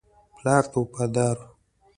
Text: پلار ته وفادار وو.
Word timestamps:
پلار 0.35 0.63
ته 0.71 0.77
وفادار 0.81 1.35
وو. 1.39 1.47